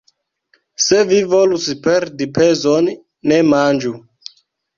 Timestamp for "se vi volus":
0.85-1.67